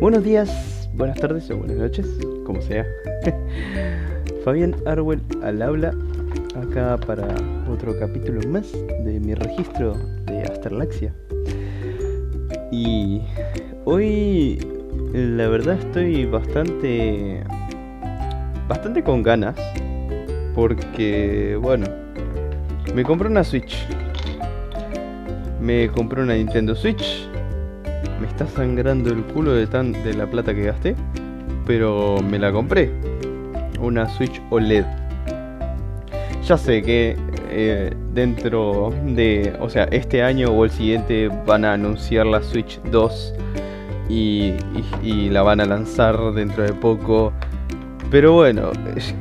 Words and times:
Buenos 0.00 0.24
días, 0.24 0.90
buenas 0.94 1.18
tardes 1.20 1.48
o 1.52 1.56
buenas 1.56 1.76
noches, 1.76 2.06
como 2.44 2.60
sea. 2.60 2.84
Fabián 4.44 4.74
Arwell 4.86 5.22
al 5.42 5.62
habla, 5.62 5.94
acá 6.56 6.98
para 6.98 7.28
otro 7.70 7.96
capítulo 7.98 8.40
más 8.48 8.72
de 8.72 9.20
mi 9.20 9.34
registro 9.34 9.94
de 10.26 10.42
Asterlaxia. 10.42 11.14
Y 12.72 13.22
hoy, 13.84 14.58
la 15.12 15.46
verdad, 15.46 15.78
estoy 15.78 16.26
bastante. 16.26 17.44
bastante 18.68 19.04
con 19.04 19.22
ganas. 19.22 19.56
Porque, 20.56 21.56
bueno, 21.62 21.86
me 22.94 23.04
compré 23.04 23.28
una 23.28 23.44
Switch. 23.44 23.86
Me 25.60 25.88
compré 25.88 26.20
una 26.22 26.34
Nintendo 26.34 26.74
Switch 26.74 27.23
está 28.34 28.48
sangrando 28.48 29.10
el 29.10 29.22
culo 29.22 29.52
de, 29.52 29.68
tan, 29.68 29.92
de 29.92 30.12
la 30.12 30.26
plata 30.26 30.52
que 30.52 30.64
gasté, 30.64 30.96
pero 31.66 32.18
me 32.20 32.38
la 32.38 32.50
compré. 32.50 32.90
Una 33.80 34.08
Switch 34.08 34.42
OLED. 34.50 34.84
Ya 36.42 36.58
sé 36.58 36.82
que 36.82 37.16
eh, 37.50 37.94
dentro 38.12 38.92
de, 39.06 39.56
o 39.60 39.70
sea, 39.70 39.84
este 39.84 40.22
año 40.22 40.48
o 40.48 40.64
el 40.64 40.70
siguiente 40.72 41.30
van 41.46 41.64
a 41.64 41.74
anunciar 41.74 42.26
la 42.26 42.42
Switch 42.42 42.80
2 42.90 43.34
y, 44.08 44.54
y 45.02 45.30
la 45.30 45.42
van 45.42 45.60
a 45.60 45.64
lanzar 45.64 46.18
dentro 46.32 46.64
de 46.64 46.72
poco. 46.72 47.32
Pero 48.10 48.32
bueno, 48.32 48.72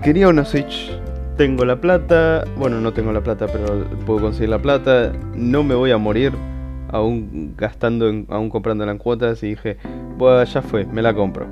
quería 0.01 0.27
una 0.27 0.43
Switch 0.43 0.91
tengo 1.37 1.65
la 1.65 1.75
plata, 1.77 2.45
bueno, 2.57 2.79
no 2.79 2.93
tengo 2.93 3.11
la 3.11 3.21
plata, 3.21 3.47
pero 3.47 3.85
puedo 4.05 4.21
conseguir 4.21 4.49
la 4.49 4.59
plata, 4.59 5.11
no 5.35 5.63
me 5.63 5.73
voy 5.73 5.89
a 5.89 5.97
morir 5.97 6.31
aún 6.93 7.55
gastando, 7.57 8.07
en, 8.07 8.27
aún 8.29 8.49
comprándola 8.49 8.91
en 8.91 8.99
cuotas 8.99 9.41
y 9.43 9.49
dije, 9.49 9.77
bueno, 10.17 10.43
ya 10.43 10.61
fue, 10.61 10.85
me 10.85 11.01
la 11.01 11.13
compro. 11.13 11.47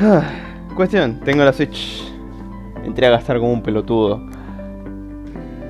Ah, 0.00 0.24
cuestión, 0.74 1.20
tengo 1.20 1.44
la 1.44 1.52
Switch. 1.52 2.02
Entré 2.84 3.06
a 3.06 3.10
gastar 3.10 3.38
como 3.38 3.52
un 3.52 3.62
pelotudo. 3.62 4.20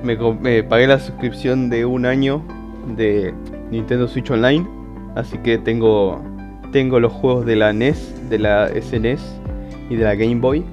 Me, 0.01 0.63
pagué 0.63 0.87
la 0.87 0.99
suscripción 0.99 1.69
de 1.69 1.85
un 1.85 2.05
año 2.05 2.41
de 2.95 3.33
Nintendo 3.69 4.07
Switch 4.07 4.31
Online. 4.31 4.65
Así 5.15 5.37
que 5.39 5.57
tengo, 5.57 6.21
tengo 6.71 6.99
los 6.99 7.11
juegos 7.11 7.45
de 7.45 7.57
la 7.57 7.73
NES, 7.73 8.29
de 8.29 8.39
la 8.39 8.69
SNES 8.69 9.21
e 9.89 9.93
y 9.93 9.95
de 9.97 10.03
la 10.05 10.15
Game 10.15 10.35
Boy. 10.35 10.63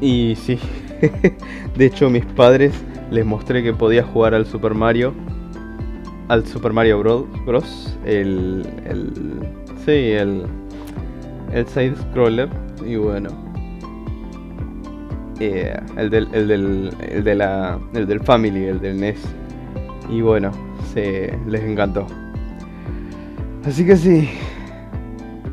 Y 0.00 0.34
sí, 0.36 0.58
de 1.76 1.86
hecho 1.86 2.10
mis 2.10 2.24
padres 2.24 2.72
les 3.10 3.24
mostré 3.24 3.62
que 3.62 3.72
podía 3.72 4.02
jugar 4.02 4.34
al 4.34 4.46
Super 4.46 4.74
Mario. 4.74 5.14
Al 6.28 6.46
Super 6.46 6.72
Mario 6.72 7.00
Bros. 7.46 7.96
El. 8.04 8.66
el 8.86 9.12
sí, 9.84 10.12
el. 10.12 10.44
El 11.52 11.66
side 11.66 11.96
scroller. 11.96 12.48
Y 12.84 12.96
bueno. 12.96 13.30
Eh, 15.40 15.78
el, 15.96 16.10
del, 16.10 16.28
el, 16.32 16.48
del, 16.48 16.90
el, 17.10 17.24
de 17.24 17.34
la, 17.34 17.78
el 17.94 18.06
del 18.06 18.20
Family, 18.20 18.64
el 18.64 18.80
del 18.80 19.00
NES. 19.00 19.22
Y 20.10 20.20
bueno, 20.20 20.50
se, 20.92 21.38
les 21.46 21.62
encantó. 21.62 22.06
Así 23.64 23.86
que 23.86 23.96
sí. 23.96 24.28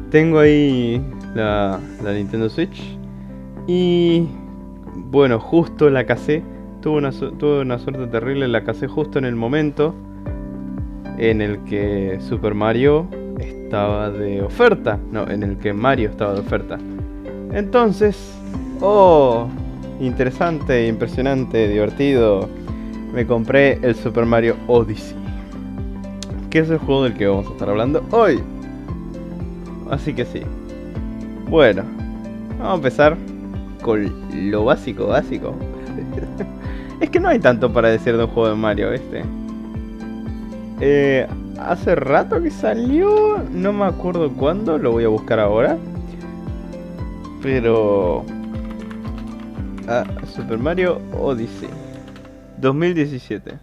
Tengo 0.10 0.40
ahí 0.40 1.02
la, 1.36 1.80
la 2.04 2.14
Nintendo 2.14 2.50
Switch. 2.50 2.98
Y 3.68 4.28
bueno, 4.96 5.40
justo 5.40 5.90
la 5.90 6.06
casé 6.06 6.44
tuve 6.86 7.00
una, 7.00 7.10
una 7.64 7.80
suerte 7.80 8.06
terrible, 8.06 8.48
la 8.48 8.64
casé 8.64 8.88
justo 8.88 9.18
en 9.18 9.26
el 9.26 9.36
momento 9.36 9.96
en 11.18 11.42
el 11.42 11.64
que 11.64 12.20
Super 12.22 12.54
Mario 12.54 13.08
estaba 13.40 14.12
de 14.12 14.44
oferta. 14.44 15.00
No, 15.12 15.28
en 15.28 15.42
el 15.42 15.58
que 15.58 15.74
Mario 15.74 16.12
estaba 16.12 16.36
de 16.36 16.42
oferta. 16.42 16.78
Entonces, 17.54 18.38
oh, 18.82 19.48
interesante, 20.00 20.86
impresionante, 20.86 21.68
divertido. 21.68 22.48
Me 23.12 23.26
compré 23.26 23.80
el 23.82 23.96
Super 23.96 24.28
Mario 24.28 24.56
Odyssey. 24.68 25.18
Que 26.52 26.60
es 26.60 26.70
el 26.70 26.78
juego 26.78 27.06
del 27.06 27.16
que 27.16 27.26
vamos 27.26 27.48
a 27.48 27.52
estar 27.54 27.68
hablando 27.68 28.06
hoy. 28.12 28.40
Así 29.90 30.14
que 30.14 30.24
sí. 30.24 30.42
Bueno, 31.50 31.82
vamos 32.60 32.74
a 32.74 32.76
empezar 32.76 33.18
con 33.82 34.08
lo 34.52 34.66
básico, 34.66 35.08
básico. 35.08 35.56
Es 37.06 37.12
que 37.12 37.20
no 37.20 37.30
hay 37.30 37.38
tanto 37.38 37.72
para 37.72 37.90
decir 37.90 38.18
de 38.18 38.24
un 38.24 38.32
juego 38.32 38.50
de 38.50 38.56
Mario, 38.56 38.92
este. 38.92 39.24
Hace 41.60 41.94
rato 41.94 42.42
que 42.42 42.50
salió, 42.50 43.44
no 43.52 43.74
me 43.74 43.86
acuerdo 43.86 44.32
cuándo, 44.34 44.80
lo 44.80 44.94
voy 44.94 45.04
a 45.04 45.10
buscar 45.10 45.40
ahora. 45.40 45.78
Pero... 47.44 48.26
Ah, 49.88 50.04
Super 50.26 50.58
Mario 50.58 51.00
Odyssey. 51.14 51.70
2017. 52.58 53.60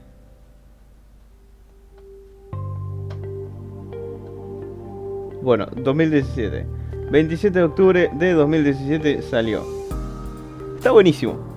Bueno, 5.42 5.66
2017. 5.78 6.64
27 7.10 7.59
de 7.59 7.64
octubre 7.64 8.10
de 8.14 8.32
2017 8.34 9.20
salió. 9.22 9.64
Está 10.76 10.92
buenísimo 10.92 11.51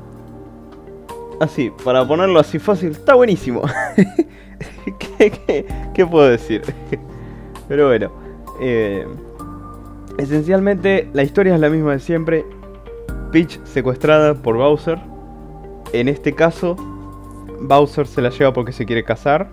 así, 1.40 1.72
para 1.84 2.08
ponerlo 2.08 2.40
así 2.40 2.60
fácil, 2.60 2.92
está 2.92 3.16
buenísimo. 3.16 3.62
¿Qué, 5.18 6.06
puedo 6.06 6.28
decir? 6.28 6.62
Pero 7.68 7.88
bueno, 7.88 8.12
eh, 8.62 9.08
esencialmente 10.18 11.10
la 11.14 11.24
historia 11.24 11.56
es 11.56 11.60
la 11.60 11.70
misma 11.70 11.94
de 11.94 12.00
siempre. 12.00 12.46
Peach 13.32 13.60
secuestrada 13.66 14.34
por 14.36 14.58
Bowser. 14.58 15.00
En 15.94 16.08
este 16.08 16.34
caso, 16.34 16.76
Bowser 17.60 18.08
se 18.08 18.22
la 18.22 18.30
lleva 18.30 18.54
porque 18.54 18.72
se 18.72 18.86
quiere 18.86 19.04
casar. 19.04 19.50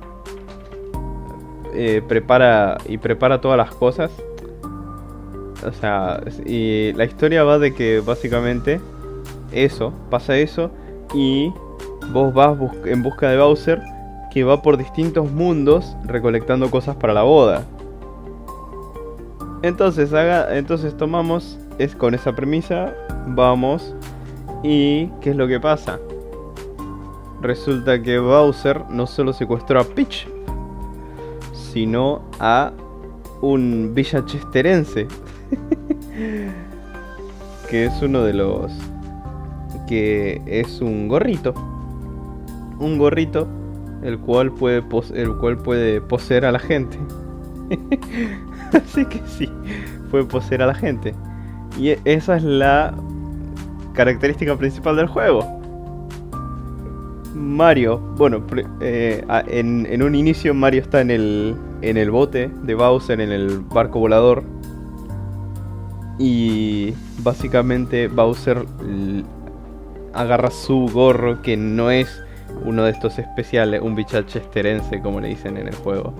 Eh, 1.74 2.02
prepara 2.06 2.76
y 2.86 2.98
prepara 2.98 3.40
todas 3.40 3.56
las 3.56 3.72
cosas. 3.74 4.10
O 5.66 5.72
sea, 5.72 6.22
y 6.44 6.92
la 6.94 7.04
historia 7.04 7.44
va 7.44 7.58
de 7.58 7.74
que 7.74 8.00
básicamente 8.00 8.80
eso, 9.52 9.92
pasa 10.10 10.36
eso 10.36 10.70
y 11.14 11.52
vos 12.10 12.32
vas 12.32 12.56
en 12.84 13.02
busca 13.02 13.30
de 13.30 13.38
Bowser 13.38 13.82
que 14.32 14.44
va 14.44 14.62
por 14.62 14.78
distintos 14.78 15.30
mundos 15.30 15.94
recolectando 16.04 16.70
cosas 16.70 16.96
para 16.96 17.12
la 17.12 17.22
boda. 17.22 17.64
Entonces, 19.62 20.12
haga, 20.14 20.56
entonces 20.56 20.96
tomamos, 20.96 21.58
es 21.78 21.94
con 21.94 22.14
esa 22.14 22.34
premisa, 22.34 22.94
vamos 23.26 23.94
y 24.62 25.08
¿qué 25.20 25.30
es 25.30 25.36
lo 25.36 25.46
que 25.46 25.60
pasa? 25.60 26.00
Resulta 27.42 28.00
que 28.00 28.18
Bowser 28.18 28.82
no 28.88 29.06
solo 29.06 29.32
secuestró 29.32 29.80
a 29.80 29.84
Peach, 29.84 30.26
sino 31.52 32.22
a 32.40 32.72
un 33.42 33.92
villachesterense, 33.94 35.08
que 37.68 37.84
es 37.84 38.02
uno 38.02 38.22
de 38.22 38.32
los 38.32 38.72
que 39.86 40.40
es 40.46 40.80
un 40.80 41.08
gorrito 41.08 41.52
un 42.82 42.98
gorrito 42.98 43.48
el 44.02 44.18
cual 44.18 44.52
puede 44.52 44.82
el 45.14 45.34
cual 45.36 45.56
puede 45.58 46.00
poseer 46.00 46.44
a 46.44 46.52
la 46.52 46.58
gente. 46.58 46.98
Así 48.72 49.04
que 49.06 49.20
sí, 49.26 49.48
puede 50.10 50.24
poseer 50.24 50.62
a 50.62 50.66
la 50.66 50.74
gente. 50.74 51.14
Y 51.78 51.90
e, 51.90 52.00
esa 52.04 52.36
es 52.36 52.42
la 52.42 52.94
característica 53.94 54.56
principal 54.56 54.96
del 54.96 55.06
juego. 55.06 55.60
Mario, 57.34 57.98
bueno, 58.16 58.42
eh, 58.80 59.24
en, 59.48 59.86
en, 59.86 60.02
un 60.02 60.14
inicio 60.14 60.54
Mario 60.54 60.82
está 60.82 61.00
en 61.00 61.10
el, 61.10 61.56
en 61.80 61.96
el 61.96 62.10
bote 62.10 62.50
de 62.62 62.74
Bowser, 62.74 63.20
en 63.20 63.32
el 63.32 63.60
barco 63.60 64.00
volador. 64.00 64.42
Y 66.18 66.92
básicamente 67.22 68.08
Bowser 68.08 68.66
agarra 70.12 70.50
su 70.50 70.88
gorro 70.92 71.40
que 71.42 71.56
no 71.56 71.90
es 71.90 72.22
uno 72.64 72.84
de 72.84 72.90
estos 72.90 73.18
especiales, 73.18 73.80
un 73.82 73.94
bichachesterense 73.94 75.00
como 75.00 75.20
le 75.20 75.28
dicen 75.28 75.56
en 75.56 75.68
el 75.68 75.74
juego, 75.74 76.14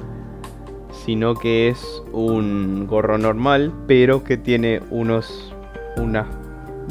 sino 1.05 1.35
que 1.35 1.69
es 1.69 2.03
un 2.13 2.87
gorro 2.87 3.19
normal, 3.19 3.73
pero 3.87 4.25
que 4.25 4.37
tiene 4.37 4.81
unos 4.91 5.55
unas 5.97 6.27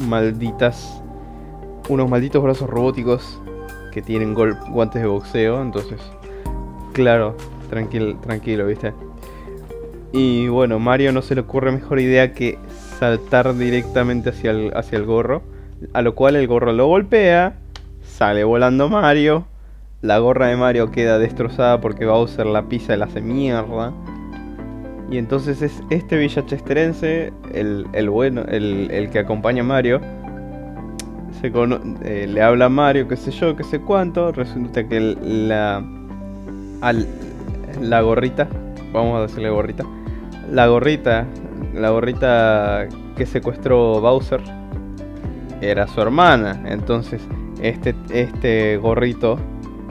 malditas 0.08 1.02
unos 1.88 2.08
malditos 2.08 2.42
brazos 2.42 2.70
robóticos 2.70 3.40
que 3.92 4.02
tienen 4.02 4.34
guantes 4.34 5.02
de 5.02 5.08
boxeo, 5.08 5.60
entonces 5.60 6.00
claro, 6.92 7.36
tranquilo, 7.68 8.16
tranquilo, 8.18 8.66
¿viste? 8.66 8.92
Y 10.12 10.48
bueno, 10.48 10.78
Mario 10.78 11.12
no 11.12 11.22
se 11.22 11.34
le 11.34 11.40
ocurre 11.40 11.72
mejor 11.72 11.98
idea 11.98 12.32
que 12.32 12.58
saltar 12.98 13.56
directamente 13.56 14.30
hacia 14.30 14.50
el, 14.50 14.72
hacia 14.76 14.98
el 14.98 15.04
gorro, 15.04 15.42
a 15.92 16.02
lo 16.02 16.14
cual 16.14 16.36
el 16.36 16.46
gorro 16.46 16.72
lo 16.72 16.86
golpea 16.86 17.58
Sale 18.22 18.44
volando 18.44 18.88
Mario. 18.88 19.46
La 20.00 20.18
gorra 20.18 20.46
de 20.46 20.56
Mario 20.56 20.92
queda 20.92 21.18
destrozada 21.18 21.80
porque 21.80 22.06
Bowser 22.06 22.46
la 22.46 22.68
pisa 22.68 22.94
y 22.94 22.98
la 22.98 23.06
hace 23.06 23.20
mierda. 23.20 23.92
Y 25.10 25.18
entonces 25.18 25.60
es 25.60 25.82
este 25.90 26.18
villachesterense, 26.18 27.32
el, 27.52 28.10
bueno, 28.10 28.42
el, 28.42 29.08
que 29.10 29.18
acompaña 29.18 29.62
a 29.62 29.64
Mario, 29.64 30.00
se 31.40 31.50
eh, 32.04 32.28
le 32.28 32.42
habla 32.42 32.66
a 32.66 32.68
Mario, 32.68 33.08
qué 33.08 33.16
sé 33.16 33.32
yo, 33.32 33.56
qué 33.56 33.64
sé 33.64 33.80
cuánto. 33.80 34.30
Resulta 34.30 34.86
que 34.86 35.00
la, 35.00 35.82
la 37.80 38.00
gorrita, 38.02 38.46
vamos 38.92 39.18
a 39.18 39.22
decirle 39.22 39.50
gorrita, 39.50 39.84
la 40.48 40.68
gorrita, 40.68 41.26
la 41.74 41.90
gorrita 41.90 42.86
que 43.16 43.26
secuestró 43.26 44.00
Bowser 44.00 44.42
era 45.60 45.88
su 45.88 46.00
hermana. 46.00 46.62
Entonces, 46.66 47.20
este, 47.62 47.94
este 48.10 48.76
gorrito 48.76 49.38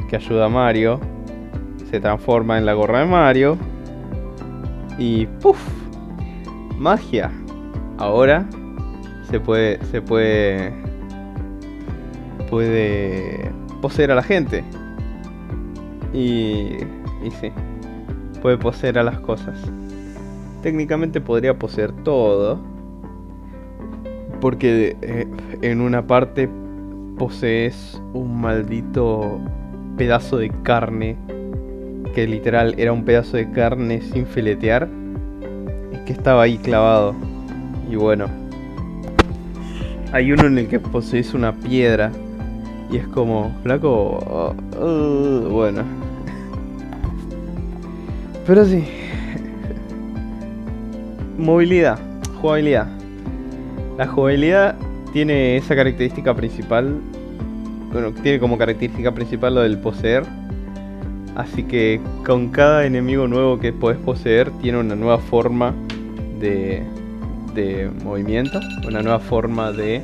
que 0.09 0.18
ayuda 0.18 0.45
a 0.45 0.50
Mario 0.50 1.00
se 1.89 2.00
transforma 2.00 2.57
en 2.57 2.65
la 2.65 2.73
gorra 2.73 3.00
de 3.00 3.06
Mario 3.06 3.57
y 4.97 5.25
¡puf! 5.25 5.57
Magia. 6.77 7.31
Ahora 7.97 8.45
se 9.29 9.39
puede. 9.39 9.83
se 9.85 10.01
puede. 10.01 10.73
puede 12.50 13.51
poseer 13.81 14.12
a 14.12 14.15
la 14.15 14.23
gente. 14.23 14.63
Y. 16.13 16.77
y 17.23 17.31
sí. 17.39 17.51
Puede 18.41 18.57
poseer 18.57 19.00
a 19.00 19.03
las 19.03 19.19
cosas. 19.19 19.59
Técnicamente 20.62 21.21
podría 21.21 21.57
poseer 21.57 21.91
todo. 22.03 22.59
Porque 24.39 24.97
eh, 25.01 25.27
en 25.62 25.81
una 25.81 26.06
parte 26.06 26.50
posees 27.21 28.01
un 28.13 28.41
maldito 28.41 29.39
pedazo 29.95 30.38
de 30.38 30.50
carne 30.63 31.15
que 32.15 32.25
literal 32.25 32.73
era 32.79 32.91
un 32.91 33.06
pedazo 33.06 33.38
de 33.38 33.51
carne 33.51 34.01
sin 34.01 34.25
filetear 34.25 34.89
y 35.94 36.03
que 36.03 36.13
estaba 36.13 36.41
ahí 36.41 36.57
clavado. 36.57 37.13
Y 37.91 37.95
bueno, 37.95 38.25
hay 40.12 40.31
uno 40.31 40.47
en 40.47 40.57
el 40.57 40.68
que 40.68 40.79
posees 40.79 41.35
una 41.35 41.53
piedra 41.53 42.12
y 42.91 42.97
es 42.97 43.07
como, 43.09 43.56
flaco, 43.62 44.56
uh, 44.79 44.83
uh, 44.83 45.47
bueno. 45.47 45.83
Pero 48.47 48.65
sí. 48.65 48.83
Movilidad, 51.38 52.00
jugabilidad. 52.41 52.88
La 54.00 54.07
jugabilidad 54.07 54.75
tiene 55.13 55.57
esa 55.57 55.75
característica 55.75 56.33
principal. 56.33 57.00
Tiene 58.24 58.40
como 58.40 58.58
característica 58.58 59.12
principal 59.12 59.56
lo 59.56 59.62
del 59.62 59.78
poseer 59.78 60.24
Así 61.36 61.64
que 61.64 62.02
con 62.26 62.50
cada 62.50 62.86
enemigo 62.86 63.28
nuevo 63.28 63.58
que 63.60 63.72
puedes 63.72 64.00
poseer 64.00 64.52
tiene 64.62 64.80
una 64.80 64.96
nueva 64.96 65.18
forma 65.18 65.74
de, 66.40 66.84
de 67.56 67.90
movimiento, 68.04 68.60
una 68.86 69.02
nueva 69.02 69.20
forma 69.20 69.72
de, 69.72 70.02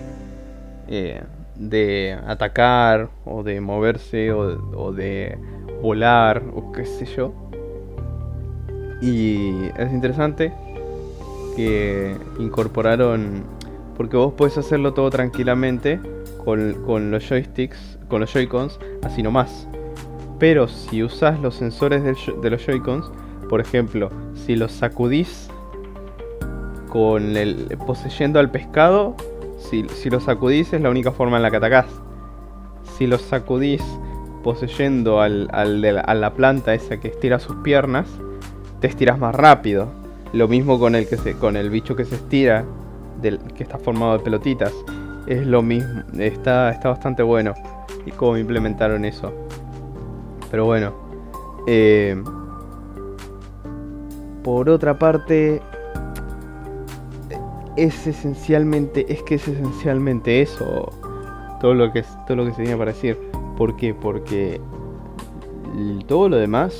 eh, 0.87 1.21
de 1.55 2.17
atacar 2.25 3.09
o 3.25 3.43
de 3.43 3.59
moverse 3.59 4.31
o, 4.31 4.93
de 4.93 5.37
volar 5.81 6.43
o 6.55 6.71
qué 6.71 6.85
sé 6.85 7.05
yo. 7.05 7.33
Y 9.01 9.65
es 9.77 9.91
interesante 9.91 10.53
que 11.57 12.15
incorporaron, 12.39 13.43
porque 13.97 14.15
vos 14.15 14.33
puedes 14.37 14.57
hacerlo 14.57 14.93
todo 14.93 15.09
tranquilamente 15.09 15.99
con, 16.47 17.11
los 17.11 17.27
joysticks, 17.27 17.99
con 18.07 18.21
los 18.21 18.31
joycons, 18.31 18.79
así 19.03 19.21
nomás. 19.21 19.67
Pero 20.39 20.69
si 20.69 21.03
usas 21.03 21.41
los 21.41 21.55
sensores 21.55 22.03
de 22.03 22.49
los 22.49 22.65
Joy-Cons, 22.65 23.11
por 23.49 23.59
ejemplo, 23.59 24.09
si 24.33 24.55
los 24.55 24.71
sacudís 24.71 25.49
con 26.87 27.35
el 27.35 27.77
poseyendo 27.85 28.39
al 28.39 28.49
pescado, 28.49 29.17
si, 29.59 29.89
si 29.89 30.09
los 30.09 30.23
sacudís 30.23 30.71
es 30.71 30.79
la 30.79 30.89
única 30.89 31.11
forma 31.11 31.35
en 31.35 31.43
la 31.43 31.51
que 31.51 31.57
atacás. 31.57 31.87
Si 32.97 33.07
los 33.07 33.23
sacudís 33.23 33.83
poseyendo 34.41 35.19
al, 35.19 35.49
a 35.51 35.65
la 36.15 36.33
planta 36.33 36.73
esa 36.73 36.97
que 37.01 37.09
estira 37.09 37.39
sus 37.39 37.57
piernas, 37.57 38.07
te 38.79 38.87
estiras 38.87 39.19
más 39.19 39.35
rápido. 39.35 39.89
Lo 40.31 40.47
mismo 40.47 40.79
con 40.79 40.95
el 40.95 41.09
que 41.09 41.17
se, 41.17 41.33
con 41.33 41.57
el 41.57 41.69
bicho 41.69 41.97
que 41.97 42.05
se 42.05 42.15
estira, 42.15 42.63
del, 43.21 43.39
que 43.53 43.63
está 43.63 43.77
formado 43.77 44.13
de 44.13 44.19
pelotitas. 44.19 44.71
Es 45.27 45.45
lo 45.45 45.61
mismo, 45.61 46.03
está, 46.17 46.71
está 46.71 46.89
bastante 46.89 47.21
bueno. 47.21 47.53
Y 48.05 48.11
cómo 48.11 48.37
implementaron 48.37 49.05
eso. 49.05 49.33
Pero 50.49 50.65
bueno. 50.65 50.93
Eh, 51.67 52.21
por 54.43 54.69
otra 54.69 54.97
parte, 54.97 55.61
es 57.77 58.07
esencialmente, 58.07 59.05
es 59.07 59.21
que 59.23 59.35
es 59.35 59.47
esencialmente 59.47 60.41
eso, 60.41 60.89
todo 61.61 61.73
lo 61.73 61.93
que 61.93 62.03
todo 62.25 62.37
lo 62.37 62.45
que 62.45 62.51
se 62.51 62.63
tenía 62.63 62.77
para 62.77 62.91
decir. 62.91 63.17
¿Por 63.55 63.75
qué? 63.75 63.93
Porque 63.93 64.59
todo 66.07 66.29
lo 66.29 66.37
demás 66.37 66.73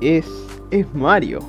es 0.00 0.26
es 0.70 0.92
Mario, 0.94 1.40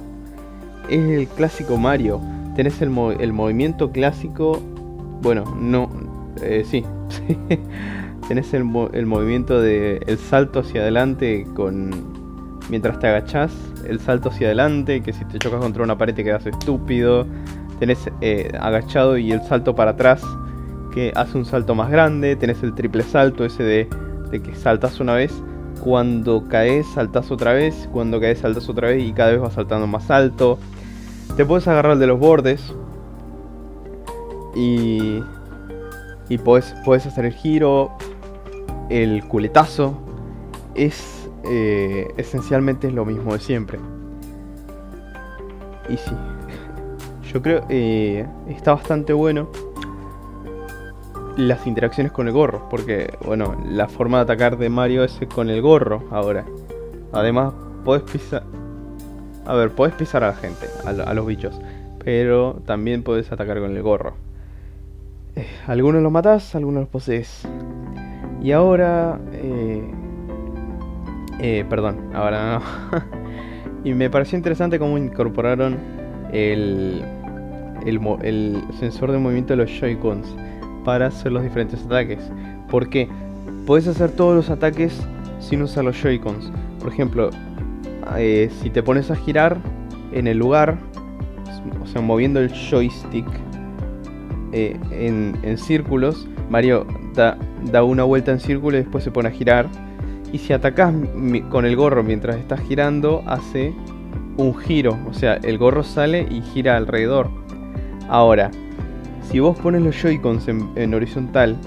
es 0.89 0.99
el 0.99 1.27
clásico 1.27 1.77
Mario. 1.77 2.19
Tenés 2.55 2.81
el, 2.81 2.91
el 3.19 3.33
movimiento 3.33 3.91
clásico, 3.91 4.59
bueno, 5.21 5.43
no, 5.59 5.89
eh, 6.41 6.63
sí, 6.65 6.85
tenés 8.27 8.53
el, 8.53 8.63
movimiento 8.63 9.61
de 9.61 10.01
el 10.07 10.17
salto 10.17 10.59
hacia 10.59 10.81
adelante 10.81 11.45
con 11.55 11.91
mientras 12.69 12.99
te 12.99 13.07
agachás, 13.07 13.51
el 13.85 13.99
salto 13.99 14.29
hacia 14.29 14.47
adelante, 14.47 15.01
que 15.01 15.11
si 15.13 15.25
te 15.25 15.37
chocas 15.39 15.59
contra 15.59 15.83
una 15.83 15.97
pared 15.97 16.15
te 16.15 16.23
quedas 16.23 16.45
estúpido. 16.45 17.25
Tenés 17.79 18.09
eh, 18.21 18.51
agachado 18.59 19.17
y 19.17 19.31
el 19.31 19.41
salto 19.41 19.75
para 19.75 19.91
atrás, 19.91 20.23
que 20.93 21.11
hace 21.15 21.37
un 21.37 21.45
salto 21.45 21.75
más 21.75 21.89
grande. 21.89 22.35
Tenés 22.35 22.61
el 22.63 22.73
triple 22.75 23.03
salto, 23.03 23.43
ese 23.43 23.63
de, 23.63 23.89
de 24.29 24.41
que 24.41 24.55
saltas 24.55 24.99
una 24.99 25.15
vez. 25.15 25.33
Cuando 25.81 26.47
caes, 26.47 26.85
saltas 26.93 27.31
otra 27.31 27.53
vez. 27.53 27.89
Cuando 27.91 28.19
caes, 28.21 28.39
saltas 28.39 28.69
otra 28.69 28.89
vez 28.89 29.03
y 29.03 29.11
cada 29.13 29.31
vez 29.31 29.41
vas 29.41 29.53
saltando 29.53 29.87
más 29.87 30.11
alto. 30.11 30.59
Te 31.35 31.43
puedes 31.43 31.67
agarrar 31.67 31.97
de 31.97 32.07
los 32.07 32.19
bordes. 32.19 32.73
Y. 34.55 35.21
Y 36.31 36.37
puedes, 36.37 36.73
puedes 36.85 37.05
hacer 37.05 37.25
el 37.25 37.33
giro 37.33 37.91
el 38.87 39.25
culetazo 39.25 39.97
es 40.75 41.29
eh, 41.43 42.07
esencialmente 42.15 42.89
lo 42.89 43.03
mismo 43.03 43.33
de 43.33 43.39
siempre. 43.39 43.79
Y 45.89 45.97
sí, 45.97 46.11
yo 47.33 47.41
creo 47.41 47.65
eh, 47.67 48.25
está 48.47 48.73
bastante 48.73 49.11
bueno 49.11 49.49
las 51.35 51.67
interacciones 51.67 52.13
con 52.13 52.27
el 52.27 52.33
gorro, 52.33 52.69
porque 52.69 53.13
bueno, 53.25 53.57
la 53.67 53.89
forma 53.89 54.19
de 54.19 54.23
atacar 54.23 54.57
de 54.57 54.69
Mario 54.69 55.03
es 55.03 55.19
con 55.35 55.49
el 55.49 55.61
gorro 55.61 56.05
ahora. 56.11 56.45
Además, 57.11 57.53
puedes 57.83 58.03
pisar... 58.03 58.43
A 59.45 59.53
ver, 59.55 59.71
puedes 59.71 59.93
pisar 59.95 60.23
a 60.23 60.27
la 60.27 60.35
gente, 60.35 60.65
a, 60.85 61.13
los 61.13 61.25
bichos, 61.25 61.59
pero 62.05 62.61
también 62.65 63.03
puedes 63.03 63.33
atacar 63.33 63.59
con 63.59 63.75
el 63.75 63.81
gorro. 63.81 64.30
Eh, 65.35 65.47
algunos 65.67 66.03
los 66.03 66.11
matas, 66.11 66.55
algunos 66.55 66.81
los 66.81 66.89
posees. 66.89 67.47
Y 68.41 68.51
ahora... 68.51 69.19
Eh, 69.33 69.91
eh, 71.39 71.65
perdón, 71.69 72.11
ahora 72.13 72.59
no. 72.59 72.99
y 73.83 73.93
me 73.93 74.09
pareció 74.09 74.37
interesante 74.37 74.77
cómo 74.77 74.97
incorporaron 74.97 75.77
el, 76.31 77.03
el, 77.85 78.63
sensor 78.79 79.11
de 79.11 79.17
movimiento 79.17 79.53
de 79.53 79.57
los 79.57 79.71
Joy-Cons 79.71 80.35
para 80.85 81.07
hacer 81.07 81.31
los 81.31 81.43
diferentes 81.43 81.83
ataques. 81.85 82.19
¿Por 82.69 82.89
qué? 82.89 83.07
Puedes 83.65 83.87
hacer 83.87 84.11
todos 84.11 84.35
los 84.35 84.49
ataques 84.49 85.01
sin 85.39 85.63
usar 85.63 85.85
los 85.85 85.99
Joy-Cons. 85.99 86.51
Por 86.79 86.91
ejemplo, 86.91 87.31
si 88.61 88.69
te 88.69 88.83
pones 88.83 89.09
a 89.09 89.15
girar 89.15 89.57
en 90.11 90.27
el 90.27 90.37
lugar, 90.37 90.77
o 91.81 91.87
sea, 91.87 92.01
moviendo 92.01 92.39
el 92.39 92.51
joystick 92.51 93.25
en, 94.51 95.37
en, 95.43 95.57
círculos, 95.57 96.27
Mario 96.49 96.85
da, 97.13 97.83
una 97.83 98.03
vuelta 98.03 98.31
en 98.31 98.39
círculo 98.39 98.77
y 98.77 98.81
después 98.81 99.03
se 99.03 99.11
pone 99.11 99.29
a 99.29 99.31
girar. 99.31 99.67
Y 100.33 100.37
si 100.37 100.53
atacas 100.53 100.93
con 101.49 101.65
el 101.65 101.75
gorro 101.75 102.03
mientras 102.03 102.37
estás 102.37 102.61
girando, 102.61 103.23
hace 103.27 103.73
un 104.37 104.55
giro. 104.55 104.97
O 105.09 105.13
sea, 105.13 105.35
el 105.35 105.57
gorro 105.57 105.83
sale 105.83 106.25
y 106.29 106.41
gira 106.41 106.77
alrededor. 106.77 107.29
Ahora, 108.07 108.51
si 109.29 109.39
vos 109.39 109.57
pones 109.59 109.81
los 109.81 109.95
Joy-Cons 109.95 110.47
en, 110.47 110.93
horizontal 110.93 111.57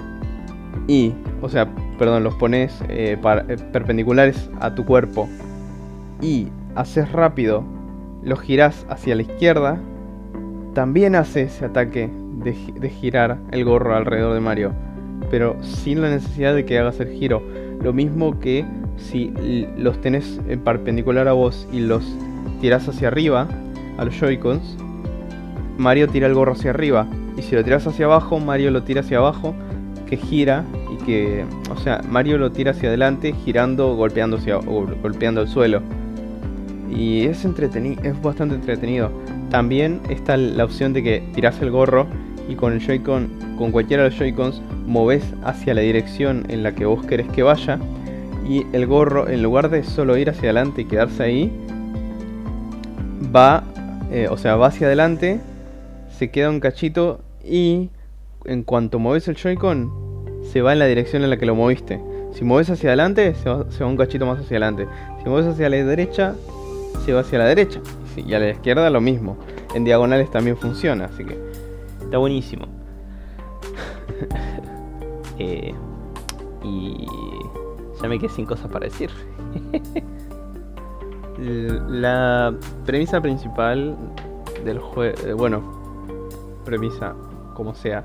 y, 0.86 1.12
o 1.40 1.48
sea, 1.48 1.68
perdón, 1.98 2.24
los 2.24 2.34
pones 2.34 2.80
eh, 2.88 3.18
eh, 3.22 3.56
perpendiculares 3.72 4.50
a 4.60 4.74
tu 4.74 4.84
cuerpo 4.84 5.28
y 6.20 6.48
haces 6.74 7.10
rápido, 7.12 7.64
los 8.22 8.40
girás 8.40 8.86
hacia 8.88 9.14
la 9.14 9.22
izquierda, 9.22 9.78
también 10.74 11.14
hace 11.14 11.42
ese 11.42 11.66
ataque 11.66 12.10
de 12.42 12.90
girar 12.90 13.38
el 13.52 13.64
gorro 13.64 13.94
alrededor 13.94 14.34
de 14.34 14.40
Mario 14.40 14.72
pero 15.30 15.56
sin 15.62 16.00
la 16.00 16.10
necesidad 16.10 16.54
de 16.54 16.64
que 16.64 16.78
hagas 16.78 17.00
el 17.00 17.08
giro. 17.08 17.42
Lo 17.82 17.92
mismo 17.92 18.38
que 18.38 18.64
si 18.96 19.32
los 19.76 20.00
tenés 20.00 20.40
en 20.48 20.60
perpendicular 20.60 21.28
a 21.28 21.32
vos 21.32 21.68
y 21.72 21.80
los 21.80 22.04
tirás 22.60 22.88
hacia 22.88 23.08
arriba, 23.08 23.48
a 23.98 24.04
los 24.04 24.14
Joy-Cons, 24.14 24.76
Mario 25.76 26.08
tira 26.08 26.26
el 26.26 26.34
gorro 26.34 26.52
hacia 26.52 26.70
arriba. 26.70 27.06
Y 27.36 27.42
si 27.42 27.54
lo 27.54 27.64
tiras 27.64 27.86
hacia 27.86 28.06
abajo, 28.06 28.38
Mario 28.38 28.70
lo 28.70 28.84
tira 28.84 29.00
hacia 29.00 29.18
abajo, 29.18 29.54
que 30.06 30.16
gira 30.16 30.64
y 30.92 31.04
que. 31.04 31.44
O 31.70 31.76
sea, 31.76 32.00
Mario 32.08 32.38
lo 32.38 32.52
tira 32.52 32.70
hacia 32.70 32.88
adelante, 32.88 33.32
girando, 33.32 33.94
golpeando, 33.96 34.36
hacia, 34.36 34.56
golpeando 34.56 35.42
el 35.42 35.48
suelo. 35.48 35.82
Y 36.90 37.24
es 37.24 37.44
es 37.44 38.22
bastante 38.22 38.54
entretenido. 38.54 39.10
También 39.50 40.00
está 40.08 40.36
la 40.36 40.64
opción 40.64 40.92
de 40.92 41.02
que 41.02 41.24
tiras 41.34 41.60
el 41.60 41.72
gorro 41.72 42.06
y 42.48 42.54
con 42.54 42.72
el 42.72 42.80
Joy-Con, 42.80 43.56
con 43.56 43.72
cualquiera 43.72 44.02
de 44.02 44.10
los 44.10 44.18
Joy-Cons, 44.18 44.62
moves 44.86 45.24
hacia 45.44 45.74
la 45.74 45.80
dirección 45.80 46.46
en 46.48 46.62
la 46.62 46.74
que 46.74 46.84
vos 46.84 47.04
querés 47.06 47.28
que 47.28 47.42
vaya. 47.42 47.78
Y 48.48 48.66
el 48.72 48.86
gorro, 48.86 49.28
en 49.28 49.42
lugar 49.42 49.70
de 49.70 49.82
solo 49.84 50.16
ir 50.16 50.28
hacia 50.28 50.44
adelante 50.44 50.82
y 50.82 50.84
quedarse 50.84 51.22
ahí, 51.22 51.52
va, 53.34 53.64
eh, 54.10 54.28
o 54.30 54.36
sea, 54.36 54.56
va 54.56 54.66
hacia 54.66 54.86
adelante, 54.86 55.40
se 56.18 56.30
queda 56.30 56.50
un 56.50 56.60
cachito 56.60 57.20
y 57.44 57.90
en 58.44 58.62
cuanto 58.62 58.98
mueves 58.98 59.28
el 59.28 59.36
Joy-Con, 59.36 59.90
se 60.52 60.62
va 60.62 60.72
en 60.72 60.78
la 60.78 60.86
dirección 60.86 61.24
en 61.24 61.30
la 61.30 61.38
que 61.38 61.46
lo 61.46 61.54
moviste. 61.54 62.00
Si 62.34 62.44
mueves 62.44 62.68
hacia 62.68 62.90
adelante, 62.90 63.34
se 63.34 63.48
va, 63.48 63.64
un 63.86 63.96
cachito 63.96 64.26
más 64.26 64.38
hacia 64.38 64.58
adelante. 64.58 64.86
Si 65.22 65.28
mueves 65.28 65.46
hacia 65.46 65.68
la 65.68 65.76
derecha, 65.76 66.34
se 67.04 67.12
va 67.12 67.20
hacia 67.20 67.38
la 67.38 67.46
derecha. 67.46 67.80
Y 68.16 68.34
a 68.34 68.38
la 68.38 68.50
izquierda 68.50 68.90
lo 68.90 69.00
mismo. 69.00 69.36
En 69.74 69.84
diagonales 69.84 70.30
también 70.30 70.56
funciona, 70.56 71.06
así 71.06 71.24
que 71.24 71.36
está 72.14 72.18
buenísimo. 72.18 72.66
Eh, 75.36 75.74
y 76.62 77.06
ya 78.00 78.08
me 78.08 78.20
quedé 78.20 78.28
sin 78.28 78.46
cosas 78.46 78.70
para 78.70 78.84
decir. 78.84 79.10
la 81.88 82.54
premisa 82.86 83.20
principal 83.20 83.96
del 84.64 84.78
juego, 84.78 85.18
eh, 85.26 85.32
bueno, 85.32 85.60
premisa 86.64 87.16
como 87.54 87.74
sea, 87.74 88.04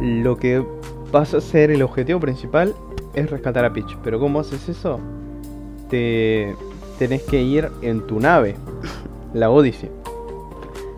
lo 0.00 0.38
que 0.38 0.64
vas 1.12 1.34
a 1.34 1.36
hacer 1.36 1.70
el 1.70 1.82
objetivo 1.82 2.18
principal 2.18 2.74
es 3.12 3.30
rescatar 3.30 3.66
a 3.66 3.74
Peach. 3.74 3.98
Pero 4.02 4.18
¿cómo 4.18 4.40
haces 4.40 4.66
eso? 4.70 4.98
Te 5.90 6.56
tenés 6.98 7.24
que 7.24 7.42
ir 7.42 7.68
en 7.82 8.06
tu 8.06 8.20
nave, 8.20 8.56
la 9.34 9.50
Odyssey, 9.50 9.90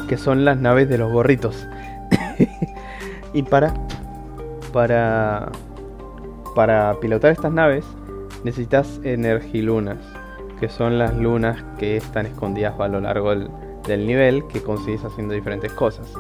que 0.09 0.17
son 0.17 0.45
las 0.45 0.59
naves 0.59 0.88
de 0.88 0.97
los 0.97 1.12
gorritos. 1.12 1.67
Y 3.32 3.42
para 3.42 3.75
para 4.73 5.50
para 6.54 6.99
pilotar 7.00 7.30
estas 7.30 7.52
naves 7.52 7.85
necesitas 8.44 9.00
energilunas, 9.04 9.99
que 10.61 10.68
son 10.68 10.99
las 10.99 11.16
lunas 11.16 11.62
que 11.78 11.97
están 11.97 12.26
escondidas 12.26 12.75
a 12.78 12.88
lo 12.88 13.00
largo 13.00 13.30
del, 13.30 14.06
nivel 14.06 14.44
que 14.49 14.62
consigues 14.62 15.04
haciendo 15.04 15.35
diferentes 15.35 15.73
cosas. 15.73 16.12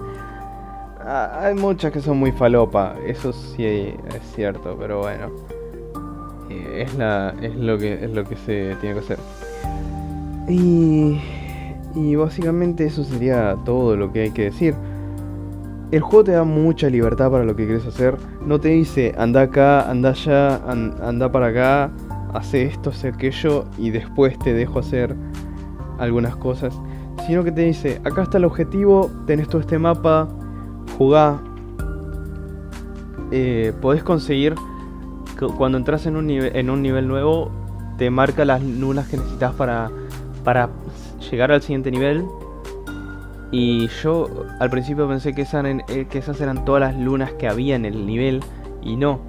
Ah, 1.00 1.40
hay 1.42 1.54
muchas 1.54 1.92
que 1.92 2.00
son 2.00 2.18
muy 2.18 2.32
falopa, 2.32 2.94
eso 3.06 3.32
sí 3.32 3.64
es 3.64 4.32
cierto, 4.34 4.76
pero 4.78 5.00
bueno. 5.00 5.30
Eh, 6.50 6.84
es, 6.86 6.94
la, 6.94 7.34
es, 7.42 7.54
lo 7.56 7.76
que, 7.76 8.04
es 8.04 8.10
lo 8.10 8.24
que 8.24 8.36
se 8.36 8.76
tiene 8.80 8.94
que 8.94 9.00
hacer. 9.00 9.18
Y, 10.48 11.20
y 11.94 12.14
básicamente 12.14 12.86
eso 12.86 13.04
sería 13.04 13.56
todo 13.64 13.96
lo 13.96 14.12
que 14.12 14.22
hay 14.22 14.30
que 14.30 14.44
decir. 14.44 14.74
El 15.90 16.02
juego 16.02 16.24
te 16.24 16.32
da 16.32 16.44
mucha 16.44 16.90
libertad 16.90 17.30
para 17.30 17.44
lo 17.44 17.56
que 17.56 17.64
quieres 17.64 17.86
hacer. 17.86 18.16
No 18.44 18.60
te 18.60 18.68
dice 18.68 19.14
anda 19.16 19.42
acá, 19.42 19.88
anda 19.88 20.10
allá, 20.10 20.60
anda 20.70 21.32
para 21.32 21.46
acá, 21.46 21.90
hace 22.34 22.64
esto, 22.64 22.90
hace 22.90 23.08
aquello 23.08 23.64
y 23.78 23.90
después 23.90 24.38
te 24.38 24.52
dejo 24.52 24.80
hacer 24.80 25.16
algunas 25.98 26.36
cosas. 26.36 26.78
Sino 27.26 27.42
que 27.42 27.52
te 27.52 27.62
dice, 27.62 28.00
acá 28.04 28.22
está 28.22 28.36
el 28.36 28.44
objetivo, 28.44 29.10
tenés 29.26 29.48
todo 29.48 29.60
este 29.62 29.78
mapa, 29.78 30.28
jugá. 30.98 31.40
Eh, 33.30 33.72
podés 33.80 34.02
conseguir, 34.02 34.54
cuando 35.56 35.78
entras 35.78 36.06
en 36.06 36.16
un, 36.16 36.26
nivel, 36.26 36.54
en 36.54 36.70
un 36.70 36.82
nivel 36.82 37.08
nuevo, 37.08 37.50
te 37.96 38.10
marca 38.10 38.44
las 38.44 38.62
lunas 38.62 39.08
que 39.08 39.16
necesitas 39.16 39.54
para, 39.54 39.90
para 40.44 40.68
llegar 41.30 41.50
al 41.50 41.62
siguiente 41.62 41.90
nivel. 41.90 42.24
Y 43.50 43.88
yo 44.02 44.46
al 44.60 44.70
principio 44.70 45.08
pensé 45.08 45.34
que 45.34 45.42
esas, 45.42 45.64
eh, 45.64 46.06
que 46.10 46.18
esas 46.18 46.40
eran 46.40 46.64
todas 46.64 46.80
las 46.80 46.96
lunas 46.96 47.32
que 47.32 47.48
había 47.48 47.76
en 47.76 47.84
el 47.84 48.06
nivel. 48.06 48.42
Y 48.82 48.96
no, 48.96 49.20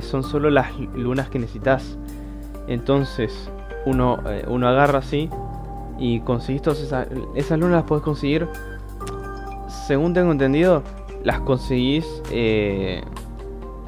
son 0.00 0.22
solo 0.22 0.50
las 0.50 0.76
lunas 0.78 1.28
que 1.28 1.38
necesitas. 1.38 1.98
Entonces 2.68 3.50
uno, 3.84 4.18
eh, 4.28 4.44
uno 4.48 4.68
agarra 4.68 4.98
así 4.98 5.30
y 5.98 6.20
conseguís 6.20 6.62
todas 6.62 6.80
esas, 6.80 7.08
esas 7.34 7.58
lunas 7.58 7.76
las 7.76 7.84
puedes 7.84 8.04
conseguir 8.04 8.48
según 9.86 10.14
tengo 10.14 10.32
entendido, 10.32 10.82
las 11.22 11.40
conseguís, 11.40 12.04
eh, 12.32 13.02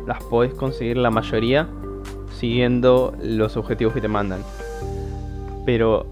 las 0.06 0.22
podés 0.24 0.54
conseguir 0.54 0.96
la 0.96 1.10
mayoría 1.10 1.68
siguiendo 2.32 3.14
los 3.20 3.56
objetivos 3.56 3.94
que 3.94 4.00
te 4.00 4.08
mandan. 4.08 4.42
Pero 5.66 6.06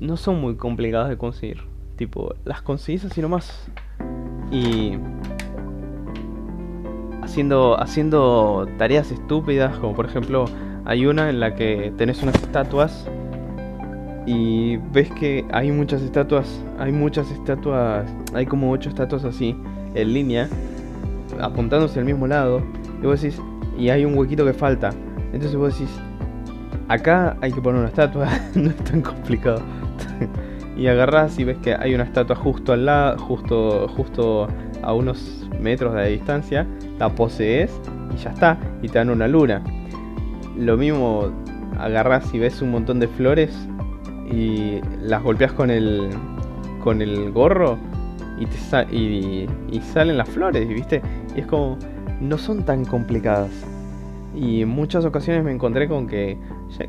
no 0.00 0.16
son 0.16 0.40
muy 0.40 0.56
complicadas 0.56 1.10
de 1.10 1.18
conseguir. 1.18 1.75
Tipo, 1.96 2.34
las 2.44 2.62
conseguís 2.62 3.04
así 3.04 3.20
nomás. 3.20 3.68
Y 4.50 4.98
haciendo, 7.22 7.80
haciendo 7.80 8.68
tareas 8.78 9.10
estúpidas, 9.10 9.78
como 9.78 9.94
por 9.94 10.06
ejemplo, 10.06 10.46
hay 10.84 11.06
una 11.06 11.28
en 11.30 11.40
la 11.40 11.54
que 11.54 11.92
tenés 11.96 12.22
unas 12.22 12.36
estatuas 12.36 13.08
y 14.26 14.76
ves 14.92 15.10
que 15.12 15.44
hay 15.52 15.70
muchas 15.70 16.02
estatuas, 16.02 16.60
hay 16.78 16.92
muchas 16.92 17.30
estatuas, 17.30 18.08
hay 18.34 18.46
como 18.46 18.70
ocho 18.70 18.88
estatuas 18.88 19.24
así, 19.24 19.56
en 19.94 20.12
línea, 20.12 20.48
apuntándose 21.40 21.98
al 21.98 22.04
mismo 22.04 22.26
lado, 22.26 22.62
y 23.02 23.06
vos 23.06 23.20
decís, 23.20 23.40
y 23.78 23.88
hay 23.88 24.04
un 24.04 24.16
huequito 24.16 24.44
que 24.44 24.52
falta. 24.52 24.90
Entonces 25.32 25.56
vos 25.56 25.78
decís, 25.78 25.94
acá 26.88 27.36
hay 27.40 27.52
que 27.52 27.60
poner 27.60 27.80
una 27.80 27.88
estatua, 27.88 28.28
no 28.54 28.70
es 28.70 28.76
tan 28.76 29.00
complicado. 29.00 29.60
Y 30.76 30.88
agarrás 30.88 31.38
y 31.38 31.44
ves 31.44 31.58
que 31.58 31.74
hay 31.74 31.94
una 31.94 32.04
estatua 32.04 32.36
justo 32.36 32.72
al 32.72 32.86
lado, 32.86 33.18
justo, 33.18 33.88
justo 33.88 34.46
a 34.82 34.92
unos 34.92 35.48
metros 35.60 35.94
de 35.94 36.08
distancia, 36.10 36.66
la 36.98 37.08
posees 37.08 37.80
y 38.14 38.18
ya 38.18 38.30
está, 38.30 38.58
y 38.82 38.88
te 38.88 38.98
dan 38.98 39.10
una 39.10 39.26
luna. 39.26 39.62
Lo 40.56 40.76
mismo 40.76 41.30
agarrás 41.78 42.32
y 42.34 42.38
ves 42.38 42.62
un 42.62 42.70
montón 42.70 43.00
de 43.00 43.08
flores 43.08 43.68
y 44.30 44.80
las 45.00 45.22
golpeas 45.22 45.52
con 45.52 45.70
el 45.70 46.10
con 46.82 47.02
el 47.02 47.32
gorro 47.32 47.78
y 48.38 48.46
te 48.46 48.94
y, 48.94 49.48
y, 49.70 49.80
salen 49.80 50.18
las 50.18 50.28
flores, 50.28 50.68
¿viste? 50.68 51.02
Y 51.34 51.40
es 51.40 51.46
como 51.46 51.78
no 52.20 52.38
son 52.38 52.64
tan 52.64 52.84
complicadas. 52.84 53.50
Y 54.34 54.62
en 54.62 54.68
muchas 54.68 55.04
ocasiones 55.04 55.42
me 55.42 55.52
encontré 55.52 55.88
con 55.88 56.06
que 56.06 56.36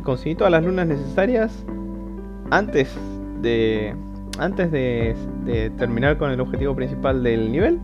conseguí 0.04 0.36
todas 0.36 0.52
las 0.52 0.64
lunas 0.64 0.88
necesarias 0.88 1.66
antes 2.52 2.96
de 3.42 3.96
antes 4.40 4.72
de, 4.72 5.16
de 5.46 5.70
terminar 5.72 6.18
con 6.18 6.32
el 6.32 6.40
objetivo 6.40 6.76
principal 6.76 7.24
del 7.24 7.52
nivel. 7.52 7.80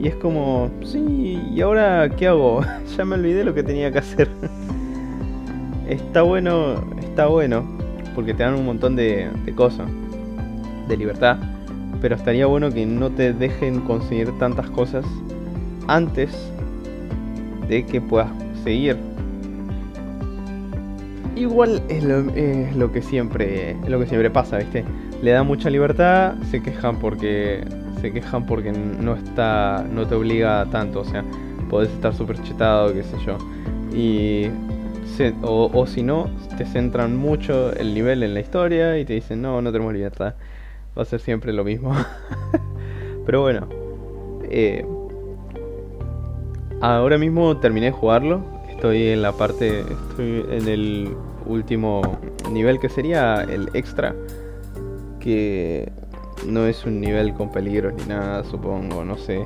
Y 0.00 0.08
es 0.08 0.14
como, 0.16 0.70
sí, 0.84 1.40
¿y 1.52 1.60
ahora 1.60 2.08
qué 2.16 2.28
hago? 2.28 2.60
ya 2.96 3.04
me 3.04 3.16
olvidé 3.16 3.44
lo 3.44 3.54
que 3.54 3.62
tenía 3.62 3.90
que 3.90 3.98
hacer. 3.98 4.28
está 5.88 6.22
bueno, 6.22 6.84
está 7.00 7.26
bueno 7.26 7.78
porque 8.18 8.34
te 8.34 8.42
dan 8.42 8.54
un 8.54 8.66
montón 8.66 8.96
de, 8.96 9.30
cosas, 9.54 9.88
de 10.88 10.96
libertad. 10.96 11.36
Pero 12.00 12.16
estaría 12.16 12.46
bueno 12.46 12.68
que 12.68 12.84
no 12.84 13.10
te 13.10 13.32
dejen 13.32 13.80
conseguir 13.82 14.36
tantas 14.40 14.68
cosas 14.70 15.04
antes 15.86 16.30
de 17.68 17.86
que 17.86 18.00
puedas 18.00 18.28
seguir. 18.64 18.96
Igual 21.38 21.82
es 21.88 22.02
lo, 22.02 22.90
que 22.90 23.00
siempre 23.00 23.76
lo 23.86 24.00
que 24.00 24.06
siempre 24.06 24.28
pasa, 24.28 24.58
¿viste? 24.58 24.84
Le 25.22 25.30
da 25.30 25.44
mucha 25.44 25.70
libertad, 25.70 26.34
se 26.50 26.60
quejan 26.60 26.98
porque 26.98 27.64
se 28.00 28.12
quejan 28.12 28.44
porque 28.44 28.72
no 28.72 29.14
está 29.14 29.84
no 29.88 30.06
te 30.06 30.16
obliga 30.16 30.66
tanto, 30.70 31.00
o 31.00 31.04
sea, 31.04 31.22
podés 31.70 31.90
estar 31.90 32.12
súper 32.12 32.42
chetado, 32.42 32.92
qué 32.92 33.04
sé 33.04 33.16
yo. 33.24 33.38
Y 33.94 34.50
o, 35.42 35.86
si 35.86 36.02
no, 36.02 36.30
te 36.56 36.64
centran 36.64 37.16
mucho 37.16 37.72
el 37.72 37.94
nivel 37.94 38.22
en 38.22 38.34
la 38.34 38.40
historia 38.40 38.98
y 38.98 39.04
te 39.04 39.14
dicen, 39.14 39.42
no, 39.42 39.60
no 39.62 39.72
tenemos 39.72 39.92
libertad. 39.92 40.34
Va 40.96 41.02
a 41.02 41.04
ser 41.04 41.20
siempre 41.20 41.52
lo 41.52 41.64
mismo. 41.64 41.94
Pero 43.26 43.42
bueno. 43.42 43.68
Eh, 44.50 44.86
ahora 46.80 47.18
mismo 47.18 47.56
terminé 47.58 47.86
de 47.86 47.92
jugarlo. 47.92 48.42
Estoy 48.70 49.08
en 49.08 49.22
la 49.22 49.32
parte. 49.32 49.80
Estoy 49.80 50.44
en 50.50 50.68
el 50.68 51.16
último 51.48 52.02
nivel 52.50 52.78
que 52.78 52.88
sería 52.88 53.42
el 53.42 53.68
extra. 53.74 54.14
Que 55.20 55.90
no 56.46 56.66
es 56.66 56.84
un 56.84 57.00
nivel 57.00 57.34
con 57.34 57.50
peligros 57.50 57.94
ni 57.94 58.04
nada, 58.04 58.44
supongo, 58.44 59.04
no 59.04 59.16
sé. 59.16 59.44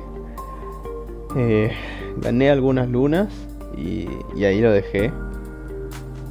Eh, 1.35 1.71
gané 2.17 2.51
algunas 2.51 2.87
lunas 2.89 3.29
y, 3.75 4.07
ahí 4.43 4.61
lo 4.61 4.71
dejé 4.71 5.11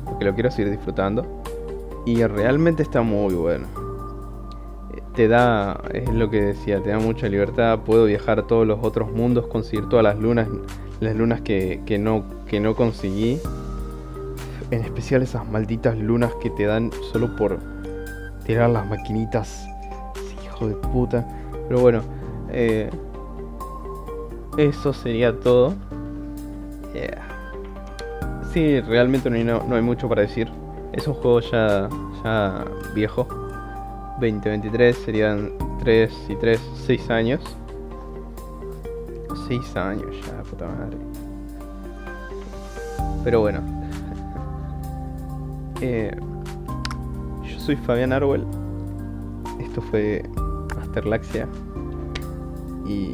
porque 0.04 0.24
lo 0.24 0.34
quiero 0.34 0.50
seguir 0.50 0.70
disfrutando. 0.70 1.42
Y 2.04 2.24
realmente 2.24 2.82
está 2.82 3.02
muy 3.02 3.34
bueno. 3.34 3.66
te 5.14 5.28
da, 5.28 5.80
es 5.92 6.08
lo 6.12 6.30
que 6.30 6.42
decía, 6.42 6.82
te 6.82 6.90
da 6.90 6.98
mucha 6.98 7.28
libertad. 7.28 7.80
Puedo 7.84 8.04
viajar 8.06 8.40
a 8.40 8.46
todos 8.46 8.66
los 8.66 8.80
otros 8.82 9.12
mundos, 9.12 9.46
conseguir 9.46 9.88
todas 9.88 10.02
las 10.04 10.18
lunas, 10.18 10.48
las 11.00 11.14
lunas 11.16 11.40
que, 11.42 11.80
no, 12.00 12.24
que 12.46 12.60
no 12.60 12.74
conseguí. 12.74 13.40
En 14.72 14.80
especial 14.80 15.20
esas 15.20 15.46
malditas 15.46 15.98
lunas 15.98 16.32
que 16.40 16.48
te 16.48 16.64
dan 16.64 16.90
solo 17.12 17.36
por 17.36 17.58
tirar 18.46 18.70
las 18.70 18.86
maquinitas. 18.88 19.66
hijo 20.42 20.66
de 20.66 20.74
puta. 20.76 21.28
Pero 21.68 21.80
bueno, 21.80 22.00
eh, 22.48 22.88
eso 24.56 24.94
sería 24.94 25.38
todo. 25.38 25.74
Sí, 28.50 28.80
realmente 28.80 29.28
no 29.28 29.62
no 29.62 29.76
hay 29.76 29.82
mucho 29.82 30.08
para 30.08 30.22
decir. 30.22 30.50
Es 30.94 31.06
un 31.06 31.14
juego 31.14 31.40
ya, 31.40 31.90
ya 32.24 32.64
viejo. 32.94 33.26
2023 34.20 34.96
serían 34.96 35.52
3 35.80 36.12
y 36.30 36.36
3, 36.36 36.60
6 36.86 37.10
años. 37.10 37.56
6 39.48 39.76
años 39.76 40.16
ya, 40.26 40.42
puta 40.44 40.66
madre. 40.66 40.96
Pero 43.22 43.40
bueno. 43.40 43.81
Yo 45.82 47.58
soy 47.58 47.74
Fabián 47.74 48.12
Arwell. 48.12 48.46
Esto 49.58 49.82
fue 49.82 50.22
Asterlaxia. 50.80 51.48
Y 52.86 53.12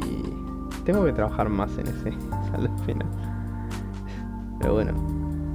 tengo 0.85 1.03
que 1.05 1.13
trabajar 1.13 1.49
más 1.49 1.75
en 1.79 1.87
ese 1.87 2.11
saldo 2.51 2.69
final. 2.85 3.07
Pero 4.59 4.73
bueno, 4.73 4.93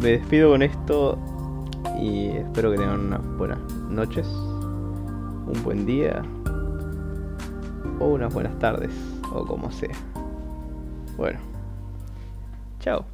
me 0.00 0.08
despido 0.08 0.50
con 0.50 0.62
esto 0.62 1.18
y 2.00 2.30
espero 2.30 2.72
que 2.72 2.78
tengan 2.78 3.00
unas 3.00 3.26
buenas 3.36 3.58
noches, 3.88 4.26
un 4.26 5.60
buen 5.62 5.86
día 5.86 6.22
o 8.00 8.06
unas 8.06 8.34
buenas 8.34 8.58
tardes 8.58 8.92
o 9.32 9.44
como 9.46 9.70
sea. 9.70 9.94
Bueno, 11.16 11.38
chao. 12.80 13.13